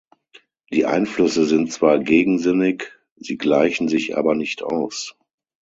[0.73, 5.15] Die Einflüsse sind zwar gegensinnig, sie gleichen sich aber nicht aus.